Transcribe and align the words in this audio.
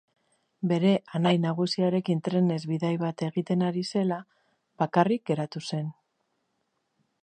Bere 0.69 0.93
anai 1.19 1.33
nagusiarekin 1.43 2.23
trenez 2.29 2.59
bidai 2.73 2.93
bat 3.05 3.25
egiten 3.29 3.67
ari 3.69 3.87
zela, 3.93 4.21
bakarrik 4.85 5.27
geratu 5.33 5.67
zen. 5.71 5.95